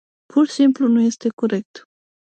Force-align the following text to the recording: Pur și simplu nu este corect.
Pur 0.33 0.45
și 0.47 0.53
simplu 0.53 0.87
nu 0.87 1.01
este 1.01 1.29
corect. 1.29 1.87